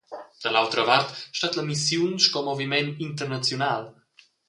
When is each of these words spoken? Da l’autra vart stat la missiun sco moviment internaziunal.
Da 0.43 0.49
l’autra 0.53 0.83
vart 0.89 1.09
stat 1.37 1.53
la 1.57 1.63
missiun 1.69 2.13
sco 2.25 2.39
moviment 2.49 2.91
internaziunal. 3.07 3.83